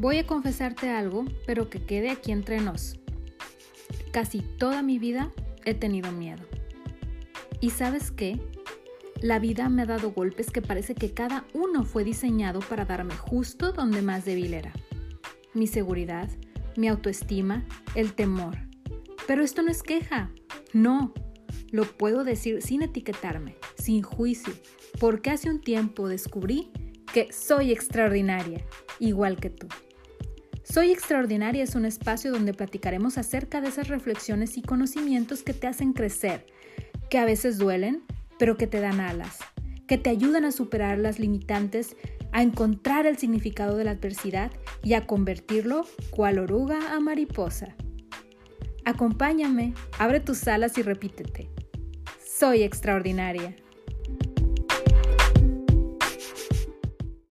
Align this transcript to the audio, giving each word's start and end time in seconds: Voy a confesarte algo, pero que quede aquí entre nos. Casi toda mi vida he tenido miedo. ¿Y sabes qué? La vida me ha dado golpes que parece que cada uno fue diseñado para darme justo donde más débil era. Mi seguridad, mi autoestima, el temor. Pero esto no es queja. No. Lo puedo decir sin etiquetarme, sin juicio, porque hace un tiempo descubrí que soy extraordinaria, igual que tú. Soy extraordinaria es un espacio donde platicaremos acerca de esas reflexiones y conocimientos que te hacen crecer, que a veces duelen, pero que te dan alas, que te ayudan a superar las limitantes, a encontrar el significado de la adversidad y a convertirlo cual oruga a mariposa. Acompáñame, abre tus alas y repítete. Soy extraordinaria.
Voy 0.00 0.18
a 0.18 0.26
confesarte 0.28 0.90
algo, 0.90 1.24
pero 1.44 1.70
que 1.70 1.82
quede 1.82 2.10
aquí 2.10 2.30
entre 2.30 2.60
nos. 2.60 3.00
Casi 4.12 4.42
toda 4.42 4.80
mi 4.80 4.96
vida 4.96 5.32
he 5.64 5.74
tenido 5.74 6.12
miedo. 6.12 6.44
¿Y 7.60 7.70
sabes 7.70 8.12
qué? 8.12 8.40
La 9.20 9.40
vida 9.40 9.68
me 9.68 9.82
ha 9.82 9.86
dado 9.86 10.12
golpes 10.12 10.52
que 10.52 10.62
parece 10.62 10.94
que 10.94 11.14
cada 11.14 11.46
uno 11.52 11.82
fue 11.82 12.04
diseñado 12.04 12.60
para 12.60 12.84
darme 12.84 13.16
justo 13.16 13.72
donde 13.72 14.00
más 14.00 14.24
débil 14.24 14.54
era. 14.54 14.72
Mi 15.52 15.66
seguridad, 15.66 16.30
mi 16.76 16.86
autoestima, 16.86 17.66
el 17.96 18.12
temor. 18.12 18.56
Pero 19.26 19.42
esto 19.42 19.62
no 19.62 19.72
es 19.72 19.82
queja. 19.82 20.30
No. 20.72 21.12
Lo 21.72 21.82
puedo 21.82 22.22
decir 22.22 22.62
sin 22.62 22.82
etiquetarme, 22.82 23.56
sin 23.76 24.02
juicio, 24.02 24.54
porque 25.00 25.30
hace 25.30 25.50
un 25.50 25.60
tiempo 25.60 26.06
descubrí 26.06 26.70
que 27.12 27.32
soy 27.32 27.72
extraordinaria, 27.72 28.64
igual 29.00 29.40
que 29.40 29.50
tú. 29.50 29.66
Soy 30.70 30.90
extraordinaria 30.90 31.64
es 31.64 31.74
un 31.74 31.86
espacio 31.86 32.30
donde 32.30 32.52
platicaremos 32.52 33.16
acerca 33.16 33.62
de 33.62 33.68
esas 33.68 33.88
reflexiones 33.88 34.58
y 34.58 34.62
conocimientos 34.62 35.42
que 35.42 35.54
te 35.54 35.66
hacen 35.66 35.94
crecer, 35.94 36.44
que 37.08 37.16
a 37.16 37.24
veces 37.24 37.56
duelen, 37.56 38.02
pero 38.38 38.58
que 38.58 38.66
te 38.66 38.78
dan 38.78 39.00
alas, 39.00 39.38
que 39.86 39.96
te 39.96 40.10
ayudan 40.10 40.44
a 40.44 40.52
superar 40.52 40.98
las 40.98 41.18
limitantes, 41.18 41.96
a 42.32 42.42
encontrar 42.42 43.06
el 43.06 43.16
significado 43.16 43.78
de 43.78 43.84
la 43.84 43.92
adversidad 43.92 44.52
y 44.82 44.92
a 44.92 45.06
convertirlo 45.06 45.86
cual 46.10 46.38
oruga 46.38 46.94
a 46.94 47.00
mariposa. 47.00 47.74
Acompáñame, 48.84 49.72
abre 49.98 50.20
tus 50.20 50.46
alas 50.48 50.76
y 50.76 50.82
repítete. 50.82 51.48
Soy 52.22 52.62
extraordinaria. 52.62 53.56